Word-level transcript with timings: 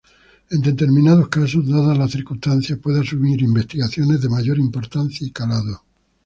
En 0.49 0.61
determinados 0.63 1.27
casos, 1.29 1.67
dadas 1.69 1.95
las 1.95 2.09
circunstancias 2.09 2.79
puede 2.79 3.01
asumir 3.01 3.39
investigaciones 3.43 4.19
de 4.19 4.29
mayor 4.29 4.57
importancia 4.57 5.27
y 5.27 5.29
calado. 5.29 5.83